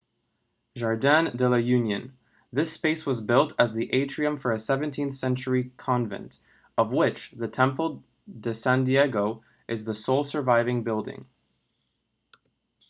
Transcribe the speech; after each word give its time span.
jardín 0.79 1.27
de 1.37 1.47
la 1.47 1.57
unión. 1.59 2.13
this 2.51 2.73
space 2.73 3.05
was 3.05 3.21
built 3.21 3.53
as 3.59 3.75
the 3.75 3.87
atrium 3.93 4.39
for 4.39 4.51
a 4.51 4.55
17th-century 4.57 5.65
convent 5.77 6.39
of 6.75 6.89
which 6.91 7.29
the 7.37 7.47
templo 7.47 8.03
de 8.39 8.55
san 8.55 8.83
diego 8.83 9.43
is 9.67 9.83
the 9.83 9.93
sole 9.93 10.23
surviving 10.23 10.81
building 10.83 11.27